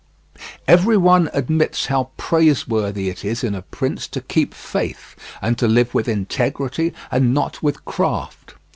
Every 0.67 0.97
one 0.97 1.29
admits 1.31 1.85
how 1.85 2.09
praiseworthy 2.17 3.07
it 3.11 3.23
is 3.23 3.43
in 3.43 3.53
a 3.53 3.61
prince 3.61 4.07
to 4.07 4.21
keep 4.21 4.55
faith, 4.55 5.15
and 5.43 5.59
to 5.59 5.67
live 5.67 5.93
with 5.93 6.07
integrity 6.09 6.91
and 7.11 7.35
not 7.35 7.61
with 7.61 7.85
craft. 7.85 8.55